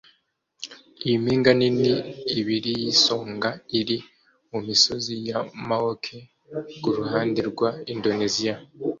[1.05, 1.93] Iyi mpinga nini
[2.39, 3.97] ibiri yisonga iri
[4.49, 6.17] mumisozi ya Maoke
[6.81, 8.55] kuruhande rwa Indoneziya